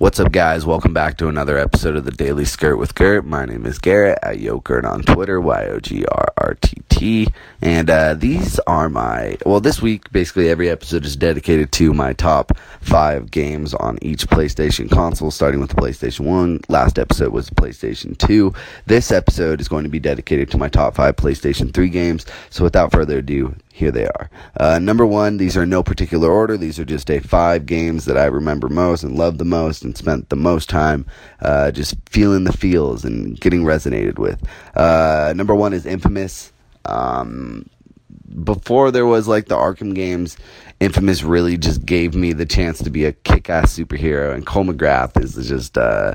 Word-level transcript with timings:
What's 0.00 0.18
up, 0.18 0.32
guys? 0.32 0.64
Welcome 0.64 0.94
back 0.94 1.18
to 1.18 1.28
another 1.28 1.58
episode 1.58 1.94
of 1.94 2.06
the 2.06 2.10
Daily 2.10 2.46
Skirt 2.46 2.76
with 2.76 2.94
Gert. 2.94 3.26
My 3.26 3.44
name 3.44 3.66
is 3.66 3.78
Garrett 3.78 4.18
at 4.22 4.38
Yogurt 4.38 4.86
on 4.86 5.02
Twitter, 5.02 5.38
Y 5.38 5.66
O 5.66 5.78
G 5.78 6.06
R 6.06 6.32
R 6.38 6.54
T 6.54 6.80
T. 6.88 7.28
And 7.60 7.90
uh, 7.90 8.14
these 8.14 8.58
are 8.60 8.88
my, 8.88 9.36
well, 9.44 9.60
this 9.60 9.82
week, 9.82 10.10
basically 10.10 10.48
every 10.48 10.70
episode 10.70 11.04
is 11.04 11.16
dedicated 11.16 11.70
to 11.72 11.92
my 11.92 12.14
top 12.14 12.56
five 12.80 13.30
games 13.30 13.74
on 13.74 13.98
each 14.00 14.26
PlayStation 14.26 14.90
console, 14.90 15.30
starting 15.30 15.60
with 15.60 15.68
the 15.68 15.76
PlayStation 15.76 16.20
1. 16.20 16.62
Last 16.70 16.98
episode 16.98 17.34
was 17.34 17.50
the 17.50 17.54
PlayStation 17.54 18.16
2. 18.16 18.54
This 18.86 19.12
episode 19.12 19.60
is 19.60 19.68
going 19.68 19.84
to 19.84 19.90
be 19.90 20.00
dedicated 20.00 20.50
to 20.52 20.56
my 20.56 20.68
top 20.70 20.94
five 20.94 21.16
PlayStation 21.16 21.74
3 21.74 21.90
games. 21.90 22.24
So 22.48 22.64
without 22.64 22.90
further 22.90 23.18
ado, 23.18 23.54
here 23.80 23.90
they 23.90 24.06
are. 24.06 24.30
Uh, 24.58 24.78
number 24.78 25.04
one, 25.04 25.38
these 25.38 25.56
are 25.56 25.66
no 25.66 25.82
particular 25.82 26.30
order. 26.30 26.56
These 26.56 26.78
are 26.78 26.84
just 26.84 27.10
a 27.10 27.18
five 27.18 27.66
games 27.66 28.04
that 28.04 28.16
I 28.16 28.26
remember 28.26 28.68
most 28.68 29.02
and 29.02 29.16
love 29.16 29.38
the 29.38 29.44
most 29.44 29.82
and 29.82 29.96
spent 29.96 30.28
the 30.28 30.36
most 30.36 30.68
time 30.68 31.06
uh, 31.40 31.70
just 31.72 31.96
feeling 32.08 32.44
the 32.44 32.52
feels 32.52 33.04
and 33.04 33.40
getting 33.40 33.64
resonated 33.64 34.18
with. 34.18 34.40
Uh, 34.76 35.32
number 35.34 35.54
one 35.54 35.72
is 35.72 35.86
Infamous. 35.86 36.52
Um, 36.84 37.68
before 38.44 38.90
there 38.90 39.06
was 39.06 39.26
like 39.26 39.46
the 39.46 39.56
Arkham 39.56 39.94
games, 39.94 40.36
Infamous 40.78 41.22
really 41.22 41.56
just 41.56 41.84
gave 41.84 42.14
me 42.14 42.32
the 42.32 42.46
chance 42.46 42.78
to 42.82 42.90
be 42.90 43.04
a 43.04 43.12
kick-ass 43.12 43.76
superhero, 43.76 44.34
and 44.34 44.46
Cole 44.46 44.64
MacGrath 44.64 45.20
is 45.22 45.34
just 45.48 45.76
uh, 45.76 46.14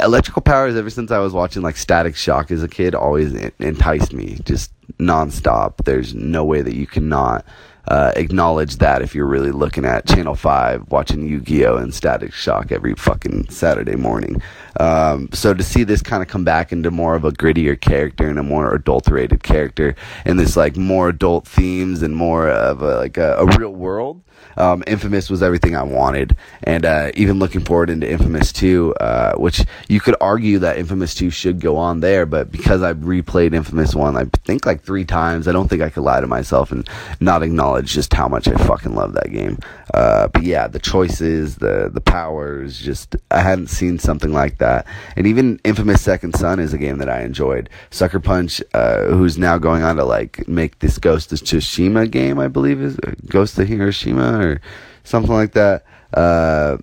electrical 0.00 0.42
powers. 0.42 0.76
Ever 0.76 0.90
since 0.90 1.10
I 1.10 1.18
was 1.18 1.32
watching 1.32 1.62
like 1.62 1.76
Static 1.76 2.16
Shock 2.16 2.50
as 2.50 2.62
a 2.62 2.68
kid, 2.68 2.94
always 2.94 3.32
enticed 3.58 4.12
me. 4.12 4.38
Just 4.44 4.72
nonstop. 4.98 5.84
There's 5.84 6.14
no 6.14 6.44
way 6.44 6.62
that 6.62 6.74
you 6.74 6.86
cannot 6.86 7.44
uh, 7.88 8.12
acknowledge 8.16 8.76
that 8.76 9.02
if 9.02 9.14
you're 9.14 9.26
really 9.26 9.52
looking 9.52 9.84
at 9.84 10.06
Channel 10.06 10.34
5 10.34 10.90
watching 10.90 11.26
Yu 11.26 11.40
Gi 11.40 11.66
Oh! 11.66 11.76
and 11.76 11.94
Static 11.94 12.32
Shock 12.32 12.72
every 12.72 12.94
fucking 12.94 13.48
Saturday 13.48 13.96
morning. 13.96 14.42
Um, 14.80 15.28
so 15.32 15.54
to 15.54 15.62
see 15.62 15.84
this 15.84 16.02
kind 16.02 16.22
of 16.22 16.28
come 16.28 16.44
back 16.44 16.72
into 16.72 16.90
more 16.90 17.14
of 17.14 17.24
a 17.24 17.30
grittier 17.30 17.80
character 17.80 18.28
and 18.28 18.38
a 18.38 18.42
more 18.42 18.74
adulterated 18.74 19.42
character 19.42 19.94
and 20.24 20.38
this 20.38 20.56
like 20.56 20.76
more 20.76 21.08
adult 21.08 21.46
themes 21.46 22.02
and 22.02 22.16
more 22.16 22.48
of 22.48 22.82
a, 22.82 22.96
like 22.96 23.16
a, 23.16 23.36
a 23.38 23.46
real 23.58 23.72
world 23.72 24.22
um, 24.56 24.82
Infamous 24.86 25.28
was 25.28 25.42
everything 25.42 25.76
I 25.76 25.82
wanted, 25.82 26.36
and 26.62 26.84
uh, 26.86 27.10
even 27.14 27.38
looking 27.38 27.60
forward 27.62 27.90
into 27.90 28.10
Infamous 28.10 28.52
2, 28.52 28.94
uh, 28.94 29.34
which 29.34 29.64
you 29.88 30.00
could 30.00 30.16
argue 30.20 30.58
that 30.60 30.78
Infamous 30.78 31.14
2 31.14 31.30
should 31.30 31.60
go 31.60 31.76
on 31.76 32.00
there, 32.00 32.24
but 32.24 32.50
because 32.50 32.82
I've 32.82 32.98
replayed 32.98 33.54
Infamous 33.54 33.94
1, 33.94 34.16
I 34.16 34.24
think 34.44 34.64
like 34.64 34.82
three 34.82 35.04
times, 35.04 35.46
I 35.46 35.52
don't 35.52 35.68
think 35.68 35.82
I 35.82 35.90
could 35.90 36.02
lie 36.02 36.20
to 36.20 36.26
myself 36.26 36.72
and 36.72 36.88
not 37.20 37.42
acknowledge 37.42 37.75
just 37.84 38.12
how 38.12 38.28
much 38.28 38.48
I 38.48 38.54
fucking 38.54 38.94
love 38.94 39.12
that 39.14 39.30
game. 39.32 39.58
Uh, 39.92 40.28
but 40.28 40.42
yeah, 40.42 40.66
the 40.66 40.78
choices, 40.78 41.56
the 41.56 41.90
the 41.92 42.00
powers, 42.00 42.78
just 42.78 43.16
I 43.30 43.40
hadn't 43.40 43.68
seen 43.68 43.98
something 43.98 44.32
like 44.32 44.58
that. 44.58 44.86
And 45.16 45.26
even 45.26 45.60
Infamous 45.64 46.02
Second 46.02 46.36
Son 46.36 46.58
is 46.58 46.72
a 46.72 46.78
game 46.78 46.98
that 46.98 47.08
I 47.08 47.22
enjoyed. 47.22 47.68
Sucker 47.90 48.20
Punch, 48.20 48.62
uh, 48.74 49.06
who's 49.06 49.38
now 49.38 49.58
going 49.58 49.82
on 49.82 49.96
to 49.96 50.04
like 50.04 50.46
make 50.48 50.78
this 50.78 50.98
Ghost 50.98 51.32
of 51.32 51.40
Tsushima 51.40 52.10
game, 52.10 52.38
I 52.38 52.48
believe 52.48 52.80
is 52.80 52.96
Ghost 53.26 53.58
of 53.58 53.68
Hiroshima 53.68 54.38
or 54.38 54.60
something 55.04 55.32
like 55.32 55.52
that. 55.52 55.84
Uh, 56.14 56.78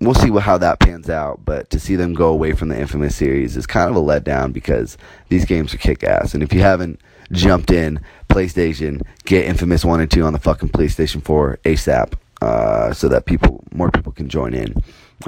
we'll 0.00 0.14
see 0.14 0.30
how 0.30 0.58
that 0.58 0.80
pans 0.80 1.08
out. 1.08 1.44
But 1.44 1.70
to 1.70 1.80
see 1.80 1.96
them 1.96 2.14
go 2.14 2.28
away 2.28 2.52
from 2.52 2.68
the 2.68 2.78
Infamous 2.78 3.16
series 3.16 3.56
is 3.56 3.66
kind 3.66 3.88
of 3.90 3.96
a 3.96 4.00
letdown 4.00 4.52
because 4.52 4.98
these 5.28 5.44
games 5.44 5.72
are 5.72 5.78
kick 5.78 6.02
ass. 6.02 6.34
And 6.34 6.42
if 6.42 6.52
you 6.52 6.60
haven't 6.60 7.00
jumped 7.32 7.70
in 7.70 8.00
PlayStation, 8.28 9.02
get 9.24 9.44
Infamous 9.44 9.84
1 9.84 10.00
and 10.00 10.10
2 10.10 10.24
on 10.24 10.32
the 10.32 10.38
fucking 10.38 10.70
PlayStation 10.70 11.22
4 11.24 11.58
ASAP 11.64 12.14
uh, 12.40 12.92
so 12.92 13.08
that 13.08 13.26
people 13.26 13.62
more 13.72 13.90
people 13.90 14.12
can 14.12 14.28
join 14.28 14.54
in. 14.54 14.74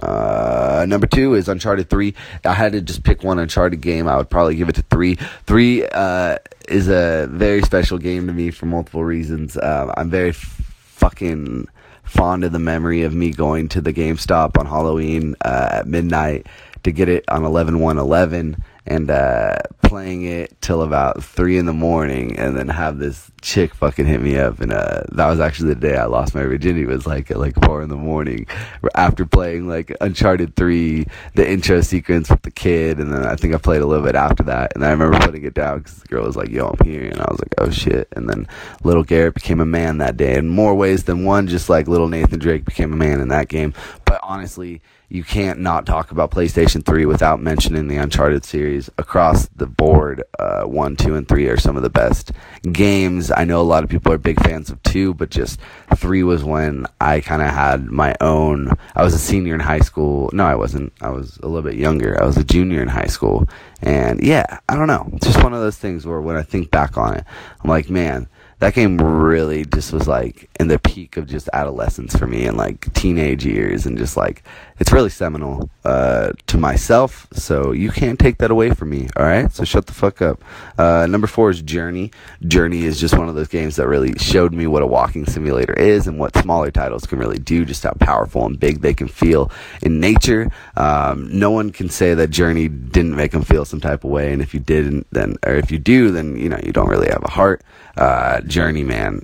Uh, 0.03 0.85
number 0.89 1.07
two 1.07 1.35
is 1.35 1.49
Uncharted 1.49 1.89
3. 1.89 2.15
I 2.45 2.53
had 2.53 2.73
to 2.73 2.81
just 2.81 3.05
pick 3.05 3.23
one 3.23 3.39
Uncharted 3.39 3.81
game. 3.81 4.09
I 4.09 4.17
would 4.17 4.29
probably 4.29 4.57
give 4.57 4.69
it 4.69 4.75
to 4.75 4.83
3. 4.83 5.15
3 5.47 5.87
uh, 5.87 6.39
is 6.69 6.89
a 6.89 7.29
very 7.31 7.63
special 7.63 7.99
game 7.99 8.27
to 8.27 8.33
me 8.33 8.51
for 8.51 8.67
multiple 8.67 9.05
reasons. 9.05 9.57
Uh, 9.57 9.93
I'm 9.97 10.11
very 10.11 10.33
fucking 10.33 11.69
fond 12.03 12.45
of 12.45 12.53
the 12.53 12.59
memory 12.59 13.03
of 13.03 13.15
me 13.15 13.31
going 13.31 13.69
to 13.69 13.81
the 13.81 13.93
GameStop 13.93 14.59
on 14.59 14.67
Halloween 14.67 15.37
uh, 15.45 15.69
at 15.73 15.87
midnight 15.87 16.47
to 16.83 16.93
get 16.93 17.09
it 17.09 17.25
on 17.29 17.45
11 17.45 17.79
1 17.79 17.99
11 17.99 18.63
and 18.87 19.11
uh, 19.11 19.57
playing 19.95 20.25
it 20.25 20.61
till 20.61 20.83
about 20.83 21.23
three 21.23 21.57
in 21.57 21.67
the 21.67 21.73
morning, 21.73 22.37
and 22.37 22.57
then 22.57 22.67
have 22.67 22.99
this 22.99 23.31
chick 23.43 23.73
fucking 23.73 24.05
hit 24.05 24.21
me 24.21 24.37
up, 24.37 24.59
and 24.59 24.73
uh, 24.73 25.05
that 25.13 25.29
was 25.29 25.39
actually 25.39 25.69
the 25.69 25.81
day 25.81 25.97
I 25.97 26.07
lost 26.07 26.35
my 26.35 26.43
virginity. 26.43 26.83
It 26.83 26.89
was 26.89 27.07
like 27.07 27.31
at 27.31 27.39
like 27.39 27.55
four 27.65 27.81
in 27.81 27.91
the 27.91 27.97
morning 27.97 28.49
after 28.97 29.25
playing 29.25 29.69
like 29.69 29.97
Uncharted 30.01 30.57
three, 30.57 31.07
the 31.37 31.49
intro 31.49 31.81
sequence 31.81 32.29
with 32.29 32.43
the 32.43 32.51
kid, 32.51 32.99
and 32.99 33.13
then 33.13 33.25
I 33.25 33.37
think 33.37 33.55
I 33.55 33.59
played 33.59 33.83
a 33.83 33.87
little 33.87 34.05
bit 34.05 34.17
after 34.17 34.43
that, 34.43 34.73
and 34.75 34.85
I 34.85 34.91
remember 34.91 35.17
putting 35.21 35.45
it 35.45 35.55
down 35.55 35.79
because 35.79 35.99
the 35.99 36.09
girl 36.09 36.27
was 36.27 36.35
like, 36.35 36.49
"Yo, 36.49 36.67
I'm 36.67 36.85
here," 36.85 37.05
and 37.05 37.21
I 37.21 37.27
was 37.31 37.39
like, 37.39 37.55
"Oh 37.59 37.71
shit!" 37.71 38.09
And 38.17 38.29
then 38.29 38.49
little 38.83 39.05
Garrett 39.05 39.35
became 39.35 39.61
a 39.61 39.65
man 39.65 39.99
that 39.99 40.17
day, 40.17 40.35
in 40.35 40.49
more 40.49 40.75
ways 40.75 41.05
than 41.05 41.25
one. 41.25 41.47
Just 41.47 41.69
like 41.69 41.87
little 41.87 42.09
Nathan 42.09 42.41
Drake 42.41 42.65
became 42.65 42.93
a 42.93 42.97
man 42.97 43.21
in 43.21 43.29
that 43.29 43.47
game, 43.47 43.73
but 44.15 44.21
honestly 44.23 44.81
you 45.09 45.25
can't 45.25 45.59
not 45.59 45.87
talk 45.87 46.13
about 46.13 46.31
PlayStation 46.31 46.85
3 46.85 47.05
without 47.05 47.41
mentioning 47.41 47.89
the 47.89 47.97
Uncharted 47.97 48.45
series 48.45 48.89
across 48.97 49.49
the 49.49 49.67
board. 49.67 50.23
Uh, 50.39 50.63
1, 50.65 50.97
2, 50.97 51.17
and 51.17 51.29
3 51.29 51.49
are 51.49 51.57
some 51.57 51.77
of 51.77 51.83
the 51.83 51.91
best 51.91 52.31
games. 52.71 53.31
I 53.31 53.45
know 53.45 53.61
a 53.61 53.63
lot 53.63 53.83
of 53.83 53.91
people 53.91 54.13
are 54.13 54.19
big 54.19 54.41
fans 54.43 54.71
of 54.71 54.83
2, 54.85 55.15
but 55.15 55.31
just 55.31 55.59
3 55.97 56.23
was 56.23 56.45
when 56.45 56.87
I 57.01 57.21
kind 57.21 57.43
of 57.43 57.49
had 57.49 57.87
my 57.87 58.15
own. 58.21 58.71
I 58.95 59.03
was 59.03 59.15
a 59.15 59.19
senior 59.19 59.55
in 59.55 59.61
high 59.61 59.81
school. 59.81 60.31
No, 60.33 60.45
I 60.45 60.55
wasn't. 60.55 60.93
I 61.01 61.11
was 61.11 61.39
a 61.39 61.47
little 61.47 61.69
bit 61.69 61.79
younger. 61.79 62.21
I 62.21 62.25
was 62.25 62.37
a 62.37 62.45
junior 62.45 62.81
in 62.81 62.89
high 62.89 63.07
school. 63.07 63.49
And 63.83 64.23
yeah, 64.23 64.61
I 64.69 64.77
don't 64.77 64.89
know. 64.89 65.11
It's 65.15 65.27
just 65.27 65.43
one 65.43 65.55
of 65.55 65.61
those 65.61 65.77
things 65.77 66.07
where 66.07 66.21
when 66.21 66.37
I 66.37 66.43
think 66.43 66.71
back 66.71 66.97
on 66.97 67.15
it, 67.15 67.25
I'm 67.63 67.69
like, 67.69 67.91
man, 67.91 68.29
that 68.61 68.75
game 68.75 68.99
really 68.99 69.65
just 69.65 69.93
was 69.93 70.09
like 70.09 70.49
in 70.61 70.69
the 70.69 70.79
peak 70.79 71.17
of 71.17 71.27
just 71.27 71.49
adolescence 71.53 72.17
for 72.17 72.27
me 72.27 72.47
and 72.47 72.57
like 72.57 72.93
teenage 72.95 73.45
years 73.45 73.87
and 73.87 73.99
just 73.99 74.17
like 74.17 74.43
it's 74.79 74.93
really 74.93 75.11
seminal 75.11 75.71
uh, 75.85 76.33
to 76.47 76.59
myself. 76.59 77.27
So 77.33 77.73
you 77.73 77.91
can't 77.91 78.19
take 78.19 78.39
that 78.39 78.51
away 78.51 78.71
from 78.71 78.91
me 78.91 79.09
all 79.17 79.25
right? 79.25 79.53
So 79.53 79.65
shut 79.65 79.87
the 79.87 79.93
fuck 79.93 80.23
up. 80.23 80.43
Uh, 80.79 81.07
number 81.09 81.27
four 81.27 81.51
is 81.51 81.63
journey. 81.63 82.11
Journey 82.47 82.85
is 82.85 83.01
just 83.01 83.17
one 83.17 83.29
of 83.29 83.35
those 83.35 83.49
games 83.49 83.77
that 83.77 83.87
really 83.87 84.13
showed 84.19 84.53
me 84.53 84.67
what 84.67 84.83
a 84.83 84.87
walking 84.87 85.27
simulator 85.27 85.75
is 85.75 86.07
and 86.07 86.19
what 86.19 86.37
smaller 86.37 86.71
titles 86.71 87.07
can 87.07 87.19
really 87.19 87.39
do 87.39 87.65
just 87.65 87.83
how 87.83 87.93
powerful 88.01 88.47
and 88.47 88.59
big 88.59 88.81
they 88.81 88.95
can 88.95 89.09
feel 89.09 89.51
in 89.83 90.01
nature. 90.01 90.51
Um, 90.77 91.29
no 91.39 91.51
one 91.51 91.71
can 91.71 91.89
say 91.89 92.15
that 92.15 92.31
journey 92.31 92.69
didn't 92.69 93.15
make 93.15 93.33
them 93.33 93.43
feel 93.43 93.65
some 93.65 93.81
type 93.81 94.05
of 94.05 94.11
way 94.11 94.33
and 94.33 94.43
if 94.43 94.55
you 94.55 94.61
didn't 94.61 95.07
then 95.11 95.37
or 95.45 95.55
if 95.55 95.71
you 95.71 95.79
do 95.79 96.11
then 96.11 96.37
you 96.37 96.49
know 96.49 96.59
you 96.63 96.73
don't 96.73 96.89
really 96.89 97.09
have 97.09 97.23
a 97.25 97.31
heart 97.31 97.63
uh. 97.97 98.41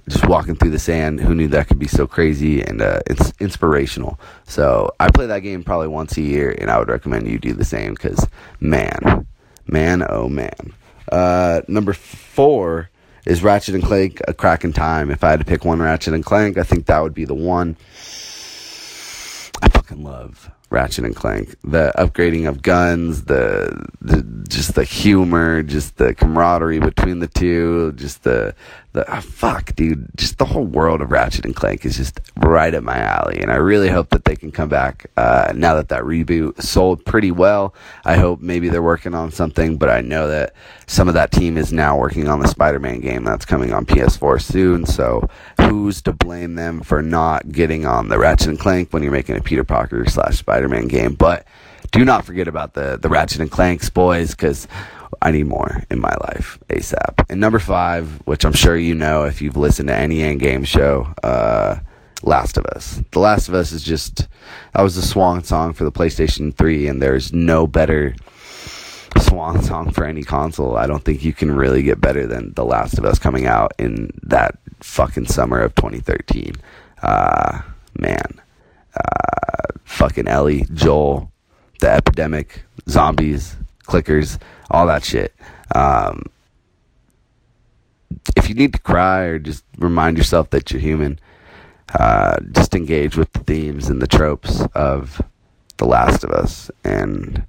Just 0.09 0.27
walking 0.27 0.55
through 0.55 0.71
the 0.71 0.79
sand. 0.79 1.21
Who 1.21 1.35
knew 1.35 1.49
that 1.49 1.69
could 1.69 1.79
be 1.79 1.89
so 1.89 2.07
crazy 2.07 2.63
and 2.63 2.83
uh, 2.83 3.01
it's 3.07 3.33
inspirational. 3.41 4.19
So 4.45 4.93
I 5.01 5.11
play 5.11 5.27
that 5.27 5.41
game 5.41 5.65
probably 5.65 5.89
once 5.89 6.17
a 6.17 6.23
year, 6.23 6.55
and 6.59 6.71
I 6.71 6.79
would 6.79 6.89
recommend 6.89 7.29
you 7.29 7.39
do 7.39 7.53
the 7.53 7.65
same 7.65 7.95
because, 7.95 8.27
man, 8.61 9.27
man, 9.67 10.05
oh 10.09 10.29
man. 10.29 10.73
Uh, 11.11 11.63
number 11.69 11.93
four 11.93 12.91
is 13.27 13.43
Ratchet 13.43 13.75
and 13.75 13.85
Clank: 13.85 14.21
A 14.29 14.35
Crack 14.35 14.65
in 14.65 14.73
Time. 14.73 15.11
If 15.11 15.25
I 15.25 15.31
had 15.31 15.41
to 15.41 15.47
pick 15.47 15.65
one 15.65 15.81
Ratchet 15.81 16.15
and 16.15 16.25
Clank, 16.25 16.59
I 16.59 16.63
think 16.63 16.87
that 16.87 17.01
would 17.01 17.15
be 17.15 17.25
the 17.25 17.35
one. 17.35 17.77
I 19.63 19.69
fucking 19.69 20.03
love 20.03 20.51
Ratchet 20.71 21.05
and 21.05 21.15
Clank. 21.15 21.57
The 21.63 21.93
upgrading 21.99 22.49
of 22.49 22.63
guns, 22.63 23.25
the, 23.25 23.87
the 24.01 24.23
just 24.49 24.75
the 24.75 24.85
humor, 24.85 25.63
just 25.63 25.97
the 25.97 26.15
camaraderie 26.15 26.79
between 26.79 27.19
the 27.19 27.27
two, 27.27 27.93
just 27.93 28.23
the 28.23 28.55
the 28.93 29.17
oh, 29.17 29.21
fuck, 29.21 29.75
dude, 29.77 30.09
just 30.17 30.39
the 30.39 30.45
whole 30.45 30.65
world 30.65 31.01
of 31.01 31.13
Ratchet 31.13 31.45
and 31.45 31.55
Clank 31.55 31.85
is 31.85 31.97
just 31.97 32.19
right 32.37 32.75
up 32.75 32.83
my 32.83 32.99
alley, 32.99 33.41
and 33.41 33.51
I 33.51 33.57
really 33.57 33.89
hope 33.89 34.11
that 34.11 34.25
they 34.25 34.35
can 34.35 34.51
come 34.51 34.69
back 34.69 35.07
uh, 35.17 35.53
now 35.55 35.75
that 35.75 35.91
that 35.91 36.03
reboot 36.03 36.61
sold 36.61 37.05
pretty 37.05 37.31
well. 37.31 37.73
I 38.05 38.17
hope 38.17 38.41
maybe 38.41 38.69
they're 38.69 38.83
working 38.83 39.15
on 39.15 39.31
something, 39.31 39.77
but 39.77 39.91
I 39.91 40.01
know 40.01 40.27
that 40.27 40.55
some 40.89 41.07
of 41.07 41.15
that 41.15 41.31
team 41.31 41.57
is 41.57 41.73
now 41.73 41.97
working 41.97 42.27
on 42.27 42.41
the 42.41 42.49
Spider-Man 42.49 43.01
game 43.01 43.23
that's 43.23 43.45
coming 43.45 43.73
on 43.73 43.87
PS4 43.87 44.43
soon. 44.43 44.85
So 44.87 45.29
who's 45.61 46.03
to 46.03 46.13
blame 46.13 46.57
them 46.57 46.81
for 46.81 47.01
not 47.01 47.53
getting 47.53 47.87
on 47.87 48.09
the 48.09 48.19
Ratchet 48.19 48.49
and 48.49 48.59
Clank 48.59 48.93
when 48.93 49.05
you're 49.05 49.13
making 49.13 49.37
a 49.37 49.41
Peter 49.41 49.63
Parker 49.63 50.05
slash 50.07 50.37
Spider-Man 50.61 50.89
game? 50.89 51.15
But 51.15 51.47
do 51.91 52.05
not 52.05 52.25
forget 52.25 52.47
about 52.47 52.75
the 52.75 52.99
the 53.01 53.09
Ratchet 53.09 53.41
and 53.41 53.51
Clanks 53.51 53.89
boys 53.89 54.33
because 54.33 54.69
I 55.23 55.31
need 55.31 55.47
more 55.47 55.83
in 55.91 56.01
my 56.01 56.15
life 56.21 56.59
ASAP. 56.69 57.25
And 57.31 57.41
number 57.41 57.59
five, 57.59 58.21
which 58.27 58.45
I'm 58.45 58.53
sure 58.53 58.77
you 58.77 58.95
know 58.95 59.25
if 59.25 59.41
you've 59.41 59.57
listened 59.57 59.89
to 59.89 59.97
any 59.97 60.23
end 60.23 60.41
game 60.41 60.65
show, 60.65 61.13
uh, 61.23 61.79
Last 62.23 62.59
of 62.59 62.67
Us. 62.67 63.03
The 63.13 63.21
Last 63.21 63.49
of 63.49 63.55
Us 63.55 63.73
is 63.73 63.83
just 63.83 64.29
that 64.75 64.83
was 64.83 64.97
the 64.97 65.03
swan 65.03 65.43
song 65.45 65.73
for 65.73 65.85
the 65.85 65.93
PlayStation 65.93 66.55
3, 66.55 66.87
and 66.87 67.01
there's 67.01 67.33
no 67.33 67.67
better 67.67 68.15
swan 69.19 69.63
song 69.63 69.91
for 69.91 70.05
any 70.05 70.23
console. 70.23 70.77
I 70.77 70.87
don't 70.87 71.05
think 71.05 71.25
you 71.25 71.33
can 71.33 71.51
really 71.51 71.83
get 71.83 72.01
better 72.01 72.27
than 72.27 72.53
The 72.55 72.65
Last 72.65 72.99
of 72.99 73.07
Us 73.07 73.19
coming 73.19 73.47
out 73.47 73.73
in 73.79 74.11
that 74.25 74.59
fucking 74.81 75.27
summer 75.27 75.61
of 75.61 75.75
2013. 75.75 76.53
Uh, 77.03 77.63
man. 77.99 78.41
Uh, 78.95 79.40
fucking 79.91 80.29
Ellie, 80.29 80.67
Joel, 80.73 81.31
the 81.81 81.91
epidemic, 81.91 82.63
zombies, 82.89 83.57
clickers, 83.85 84.39
all 84.71 84.87
that 84.87 85.05
shit. 85.05 85.35
Um, 85.75 86.23
if 88.37 88.49
you 88.49 88.55
need 88.55 88.73
to 88.73 88.79
cry 88.79 89.23
or 89.23 89.39
just 89.39 89.65
remind 89.79 90.17
yourself 90.17 90.51
that 90.51 90.71
you're 90.71 90.81
human, 90.81 91.19
uh, 91.99 92.39
just 92.53 92.75
engage 92.75 93.17
with 93.17 93.33
the 93.33 93.41
themes 93.41 93.89
and 93.89 94.01
the 94.01 94.07
tropes 94.07 94.63
of 94.75 95.21
The 95.79 95.87
Last 95.87 96.23
of 96.23 96.31
Us. 96.31 96.71
And 96.85 97.45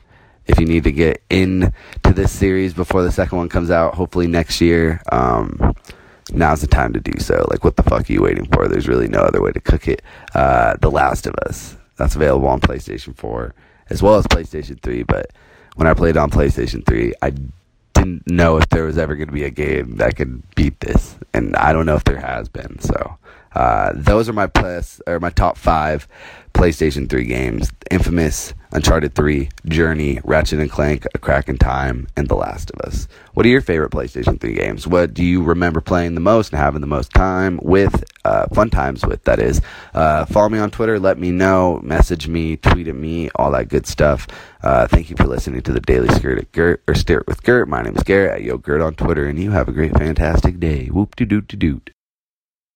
if 0.47 0.59
you 0.59 0.65
need 0.65 0.83
to 0.85 0.91
get 0.91 1.21
into 1.29 1.71
this 2.03 2.31
series 2.31 2.73
before 2.73 3.03
the 3.03 3.11
second 3.11 3.37
one 3.37 3.49
comes 3.49 3.69
out, 3.69 3.93
hopefully 3.93 4.27
next 4.27 4.59
year, 4.61 5.01
um, 5.11 5.75
now's 6.31 6.61
the 6.61 6.67
time 6.67 6.91
to 6.93 6.99
do 6.99 7.19
so. 7.19 7.45
Like, 7.51 7.63
what 7.63 7.75
the 7.75 7.83
fuck 7.83 8.09
are 8.09 8.13
you 8.13 8.23
waiting 8.23 8.45
for? 8.45 8.67
There's 8.67 8.87
really 8.87 9.07
no 9.07 9.19
other 9.19 9.41
way 9.41 9.51
to 9.51 9.59
cook 9.59 9.87
it. 9.87 10.01
Uh, 10.33 10.75
the 10.81 10.89
Last 10.89 11.27
of 11.27 11.35
Us. 11.45 11.77
That's 12.01 12.15
available 12.15 12.47
on 12.47 12.59
PlayStation 12.59 13.15
4 13.15 13.53
as 13.91 14.01
well 14.01 14.15
as 14.15 14.25
PlayStation 14.25 14.81
3. 14.81 15.03
But 15.03 15.27
when 15.75 15.87
I 15.87 15.93
played 15.93 16.17
on 16.17 16.31
PlayStation 16.31 16.83
3, 16.83 17.13
I 17.21 17.31
didn't 17.93 18.25
know 18.25 18.57
if 18.57 18.67
there 18.69 18.85
was 18.85 18.97
ever 18.97 19.15
going 19.15 19.27
to 19.27 19.33
be 19.33 19.43
a 19.43 19.51
game 19.51 19.97
that 19.97 20.15
could 20.15 20.41
beat 20.55 20.79
this, 20.79 21.15
and 21.31 21.55
I 21.55 21.73
don't 21.73 21.85
know 21.85 21.93
if 21.93 22.03
there 22.03 22.19
has 22.19 22.49
been. 22.49 22.79
So 22.79 23.19
uh, 23.53 23.91
those 23.95 24.29
are 24.29 24.33
my 24.33 24.47
plus 24.47 25.01
or 25.07 25.19
my 25.19 25.29
top 25.29 25.57
five 25.57 26.07
PlayStation 26.53 27.09
3 27.09 27.25
games: 27.25 27.71
Infamous, 27.89 28.53
Uncharted 28.71 29.15
3, 29.15 29.49
Journey, 29.65 30.19
Ratchet 30.23 30.59
and 30.59 30.71
Clank, 30.71 31.05
A 31.13 31.17
Crack 31.17 31.49
in 31.49 31.57
Time, 31.57 32.07
and 32.15 32.27
The 32.27 32.35
Last 32.35 32.71
of 32.71 32.79
Us. 32.81 33.07
What 33.33 33.45
are 33.45 33.49
your 33.49 33.61
favorite 33.61 33.91
PlayStation 33.91 34.39
3 34.39 34.53
games? 34.53 34.87
What 34.87 35.13
do 35.13 35.23
you 35.23 35.43
remember 35.43 35.81
playing 35.81 36.15
the 36.15 36.21
most 36.21 36.51
and 36.51 36.61
having 36.61 36.81
the 36.81 36.87
most 36.87 37.11
time 37.11 37.59
with? 37.61 38.03
Uh, 38.23 38.45
fun 38.53 38.69
times 38.69 39.05
with 39.05 39.23
that 39.23 39.39
is. 39.39 39.61
Uh, 39.93 40.25
follow 40.25 40.49
me 40.49 40.59
on 40.59 40.71
Twitter. 40.71 40.99
Let 40.99 41.17
me 41.17 41.31
know. 41.31 41.79
Message 41.83 42.27
me. 42.27 42.55
Tweet 42.57 42.87
at 42.87 42.95
me. 42.95 43.29
All 43.35 43.51
that 43.51 43.69
good 43.69 43.87
stuff. 43.87 44.27
Uh, 44.61 44.87
thank 44.87 45.09
you 45.09 45.15
for 45.15 45.25
listening 45.25 45.61
to 45.61 45.73
the 45.73 45.79
Daily 45.79 46.09
Skirt 46.15 46.37
at 46.37 46.51
Gert 46.51 46.83
or 46.87 46.93
Start 46.93 47.27
with 47.27 47.43
Gert. 47.43 47.67
My 47.67 47.81
name 47.81 47.95
is 47.95 48.03
Garrett 48.03 48.35
at 48.35 48.43
Yo 48.43 48.57
Gert 48.57 48.81
on 48.81 48.93
Twitter, 48.93 49.25
and 49.25 49.39
you 49.39 49.51
have 49.51 49.67
a 49.67 49.71
great, 49.71 49.97
fantastic 49.97 50.59
day. 50.59 50.87
Whoop 50.87 51.15
de 51.15 51.25
doot 51.25 51.47
de 51.47 51.57
doot. 51.57 51.91